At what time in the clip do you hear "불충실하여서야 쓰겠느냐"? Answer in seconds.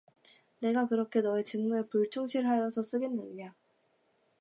1.85-3.53